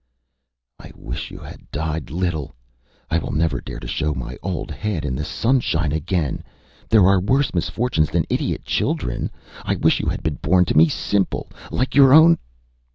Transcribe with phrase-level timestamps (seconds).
[0.81, 2.55] ÂI wish you had died little.
[3.11, 6.43] I will never dare to show my old head in the sunshine again.
[6.89, 9.29] There are worse misfortunes than idiot children.
[9.63, 12.39] I wish you had been born to me simple like your own.